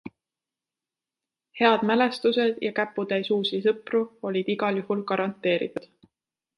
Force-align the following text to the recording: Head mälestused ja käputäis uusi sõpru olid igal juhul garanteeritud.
Head 1.59 1.83
mälestused 1.91 2.59
ja 2.69 2.73
käputäis 2.81 3.31
uusi 3.39 3.61
sõpru 3.69 4.05
olid 4.31 4.53
igal 4.57 4.83
juhul 4.83 5.09
garanteeritud. 5.15 5.91